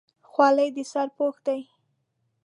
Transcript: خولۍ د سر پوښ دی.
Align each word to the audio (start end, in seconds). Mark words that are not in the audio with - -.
خولۍ 0.31 0.69
د 0.75 0.77
سر 0.91 1.07
پوښ 1.17 1.35
دی. 1.45 1.61